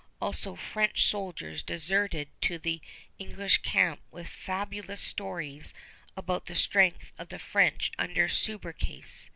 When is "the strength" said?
6.47-7.13